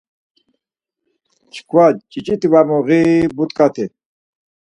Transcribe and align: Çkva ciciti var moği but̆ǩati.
Çkva 1.53 1.85
ciciti 2.11 2.47
var 2.51 2.65
moği 2.69 3.01
but̆ǩati. 3.35 3.85